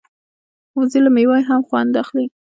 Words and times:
وزې 0.77 0.99
له 1.05 1.09
مېوې 1.15 1.39
هم 1.49 1.61
خوند 1.67 1.93
اخلي 2.03 2.25